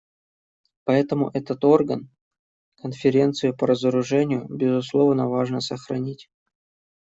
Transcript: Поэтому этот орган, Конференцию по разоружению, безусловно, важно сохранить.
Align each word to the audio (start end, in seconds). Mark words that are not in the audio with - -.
Поэтому 0.83 1.29
этот 1.31 1.63
орган, 1.63 2.09
Конференцию 2.77 3.55
по 3.55 3.67
разоружению, 3.67 4.47
безусловно, 4.49 5.29
важно 5.29 5.61
сохранить. 5.61 6.27